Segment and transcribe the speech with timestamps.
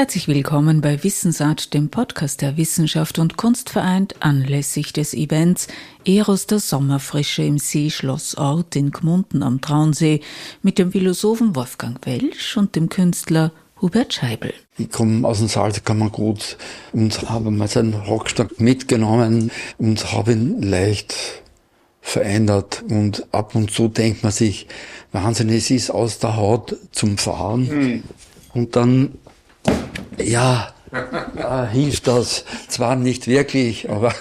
[0.00, 5.68] Herzlich willkommen bei Wissensart, dem Podcast der Wissenschaft und Kunst vereint anlässlich des Events
[6.06, 10.22] Eros der Sommerfrische im Seeschlossort in Gmunden am Traunsee
[10.62, 14.54] mit dem Philosophen Wolfgang Welsch und dem Künstler Hubert Scheibel.
[14.78, 16.56] Ich komme aus dem Salzkammergut
[16.94, 21.14] und habe mal seinen Rockstock mitgenommen und habe ihn leicht
[22.00, 24.66] verändert und ab und zu denkt man sich,
[25.12, 27.68] Wahnsinn, es ist aus der Haut zum Fahren.
[27.68, 28.02] Mhm.
[28.54, 29.18] Und dann,
[30.22, 30.72] ja,
[31.70, 34.12] hilft das zwar nicht wirklich, aber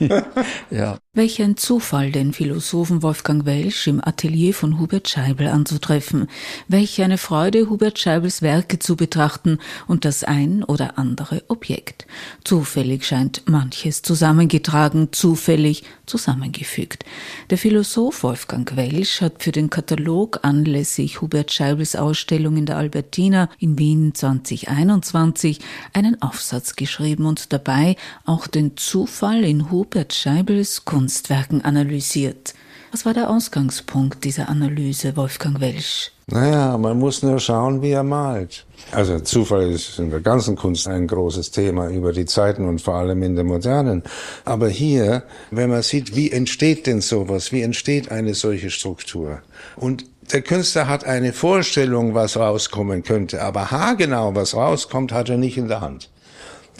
[0.70, 0.98] ja.
[1.14, 6.26] Welch ein Zufall, den Philosophen Wolfgang Welsch im Atelier von Hubert Scheibel anzutreffen.
[6.68, 12.06] Welch eine Freude, Hubert Scheibels Werke zu betrachten und das ein oder andere Objekt.
[12.44, 17.04] Zufällig scheint manches zusammengetragen, zufällig zusammengefügt.
[17.50, 23.50] Der Philosoph Wolfgang Welsch hat für den Katalog anlässlich Hubert Scheibels Ausstellung in der Albertina
[23.58, 25.58] in Wien 2021
[25.92, 32.54] einen Aufsatz geschrieben und dabei auch den Zufall in Hubert Scheibels Kunstwerken analysiert.
[32.92, 36.12] Was war der Ausgangspunkt dieser Analyse, Wolfgang Welsch?
[36.28, 38.64] Naja, man muss nur schauen, wie er malt.
[38.92, 42.94] Also Zufall ist in der ganzen Kunst ein großes Thema über die Zeiten und vor
[42.94, 44.04] allem in der modernen.
[44.44, 49.42] Aber hier, wenn man sieht, wie entsteht denn sowas, wie entsteht eine solche Struktur?
[49.74, 55.36] Und der Künstler hat eine Vorstellung, was rauskommen könnte, aber haargenau, was rauskommt, hat er
[55.36, 56.10] nicht in der Hand.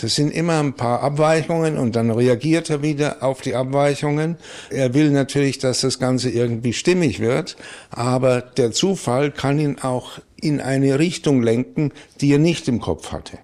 [0.00, 4.36] Das sind immer ein paar Abweichungen und dann reagiert er wieder auf die Abweichungen.
[4.70, 7.56] Er will natürlich, dass das Ganze irgendwie stimmig wird,
[7.90, 13.12] aber der Zufall kann ihn auch in eine Richtung lenken, die er nicht im Kopf
[13.12, 13.38] hatte.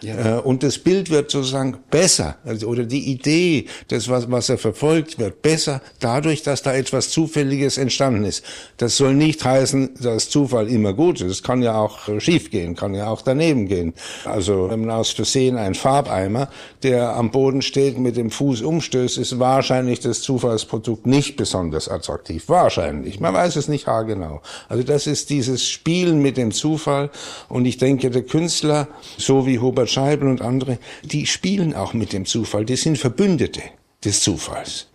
[0.00, 0.38] Ja.
[0.38, 4.58] Äh, und das Bild wird sozusagen besser, also, oder die Idee, das, was, was er
[4.58, 8.44] verfolgt, wird besser dadurch, dass da etwas Zufälliges entstanden ist.
[8.78, 11.30] Das soll nicht heißen, dass Zufall immer gut ist.
[11.30, 13.94] Es kann ja auch schief gehen, kann ja auch daneben gehen.
[14.24, 16.48] Also, wenn man aus Versehen einen Farbeimer,
[16.82, 22.48] der am Boden steht, mit dem Fuß umstößt, ist wahrscheinlich das Zufallsprodukt nicht besonders attraktiv.
[22.48, 23.20] Wahrscheinlich.
[23.20, 24.42] Man weiß es nicht haargenau.
[24.68, 27.10] Also, das ist dieses Spielen mit dem Zufall.
[27.48, 28.88] Und ich denke, der Künstler,
[29.18, 32.64] so wie Hubert Scheibel und andere, die spielen auch mit dem Zufall.
[32.64, 33.62] Die sind Verbündete
[34.04, 34.86] des Zufalls.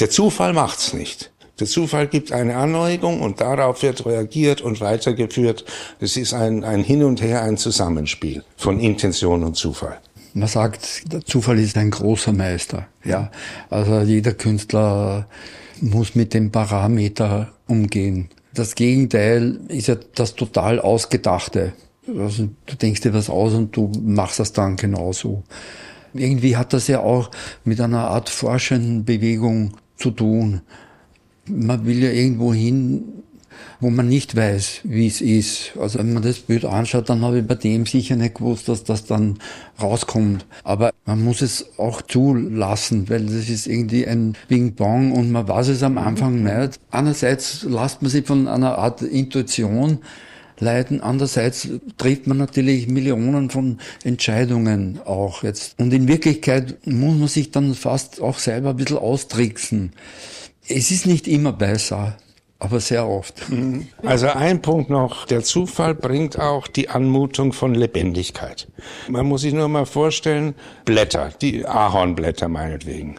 [0.00, 1.32] Der Zufall macht's nicht.
[1.60, 5.64] Der Zufall gibt eine Anregung und darauf wird reagiert und weitergeführt.
[5.98, 9.98] Es ist ein, ein Hin und Her, ein Zusammenspiel von Intention und Zufall.
[10.34, 12.88] Man sagt, der Zufall ist ein großer Meister.
[13.02, 13.30] Ja,
[13.70, 15.26] also jeder Künstler
[15.80, 18.28] muss mit dem Parameter umgehen.
[18.52, 21.72] Das Gegenteil ist ja das total Ausgedachte.
[22.06, 25.42] Also du denkst dir was aus und du machst das dann genauso.
[26.12, 27.30] Irgendwie hat das ja auch
[27.64, 30.60] mit einer Art forschenden Bewegung zu tun.
[31.46, 33.02] Man will ja irgendwo hin,
[33.80, 35.72] wo man nicht weiß, wie es ist.
[35.78, 38.84] Also wenn man das Bild anschaut, dann habe ich bei dem sicher nicht gewusst, dass
[38.84, 39.38] das dann
[39.80, 40.46] rauskommt.
[40.62, 45.68] Aber man muss es auch zulassen, weil das ist irgendwie ein Ping-Pong und man weiß
[45.68, 46.80] es am Anfang nicht.
[46.90, 49.98] Einerseits lasst man sich von einer Art Intuition
[50.58, 51.00] leiden.
[51.00, 55.78] Andererseits trifft man natürlich Millionen von Entscheidungen auch jetzt.
[55.78, 59.92] Und in Wirklichkeit muss man sich dann fast auch selber ein bisschen austricksen.
[60.68, 62.16] Es ist nicht immer besser
[62.64, 63.50] aber sehr oft.
[63.50, 63.88] Mhm.
[64.02, 68.68] Also ein Punkt noch, der Zufall bringt auch die Anmutung von Lebendigkeit.
[69.08, 70.54] Man muss sich nur mal vorstellen,
[70.86, 73.16] Blätter, die Ahornblätter meinetwegen.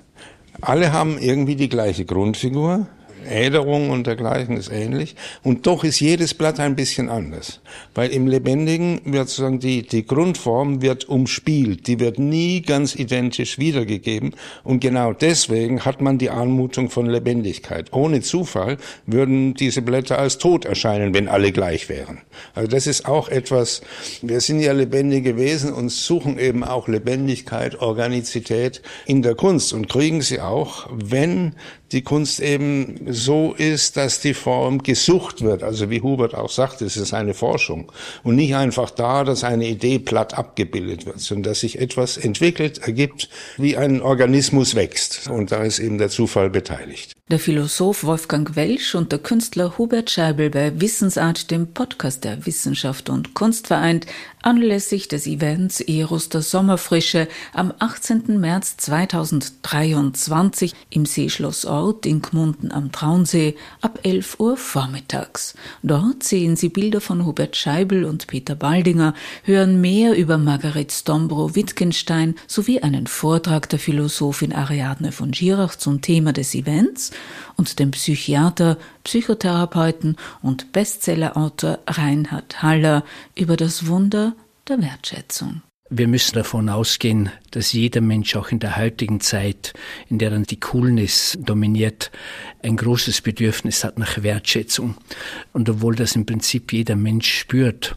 [0.62, 2.88] Alle haben irgendwie die gleiche Grundfigur,
[3.25, 5.16] Äderung und dergleichen ist ähnlich.
[5.44, 7.62] Und doch ist jedes Blatt ein bisschen anders.
[7.94, 11.88] Weil im Lebendigen wird sozusagen die, die Grundform wird umspielt.
[11.88, 14.35] Die wird nie ganz identisch wiedergegeben.
[14.64, 17.91] Und genau deswegen hat man die Anmutung von Lebendigkeit.
[17.94, 22.19] Ohne Zufall würden diese Blätter als tot erscheinen, wenn alle gleich wären.
[22.53, 23.81] Also das ist auch etwas,
[24.22, 29.90] wir sind ja lebendige Wesen und suchen eben auch Lebendigkeit, Organizität in der Kunst und
[29.90, 31.55] kriegen sie auch, wenn
[31.91, 35.64] die Kunst eben so ist, dass die Form gesucht wird.
[35.64, 37.91] Also wie Hubert auch sagt, es ist eine Forschung.
[38.23, 42.79] Und nicht einfach da, dass eine Idee platt abgebildet wird, sondern dass sich etwas entwickelt,
[42.79, 45.29] ergibt, wie ein Organismus wächst.
[45.29, 47.16] Und da ist eben der Zufall beteiligt.
[47.31, 53.09] Der Philosoph Wolfgang Welsch und der Künstler Hubert Scheibel bei Wissensart, dem Podcast der Wissenschaft
[53.09, 54.05] und Kunst vereint,
[54.43, 58.39] anlässlich des Events Eros der Sommerfrische am 18.
[58.39, 65.55] März 2023 im Seeschlossort in Gmunden am Traunsee ab 11 Uhr vormittags.
[65.81, 72.35] Dort sehen Sie Bilder von Hubert Scheibel und Peter Baldinger, hören mehr über Margaret Stombro-Wittgenstein
[72.45, 77.13] sowie einen Vortrag der Philosophin Ariadne von Girach zum Thema des Events
[77.58, 83.03] und dem Psychiater, Psychotherapeuten und Bestsellerautor Reinhard Haller
[83.35, 84.34] über das Wunder
[84.67, 85.62] der Wertschätzung.
[85.91, 89.76] Wir müssen davon ausgehen, dass jeder Mensch auch in der heutigen Zeit,
[90.09, 92.12] in der dann die Coolness dominiert,
[92.64, 94.96] ein großes Bedürfnis hat nach Wertschätzung.
[95.53, 97.96] Und obwohl das im Prinzip jeder Mensch spürt,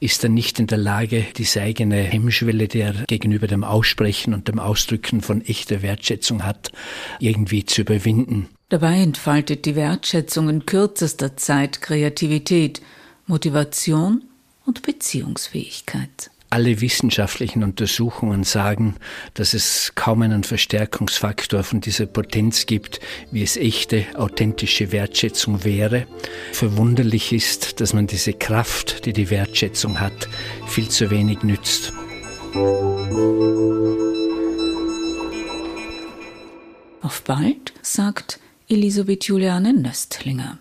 [0.00, 4.48] ist er nicht in der Lage, diese eigene Hemmschwelle, die er gegenüber dem Aussprechen und
[4.48, 6.72] dem Ausdrücken von echter Wertschätzung hat,
[7.20, 8.48] irgendwie zu überwinden.
[8.70, 12.82] Dabei entfaltet die Wertschätzung in kürzester Zeit Kreativität,
[13.26, 14.24] Motivation
[14.66, 16.30] und Beziehungsfähigkeit.
[16.50, 18.96] Alle wissenschaftlichen Untersuchungen sagen,
[19.32, 23.00] dass es kaum einen Verstärkungsfaktor von dieser Potenz gibt,
[23.30, 26.06] wie es echte, authentische Wertschätzung wäre.
[26.52, 30.28] Verwunderlich ist, dass man diese Kraft, die die Wertschätzung hat,
[30.66, 31.94] viel zu wenig nützt.
[37.00, 40.58] Auf bald, sagt Elisabeth Juliane Nöstlinger.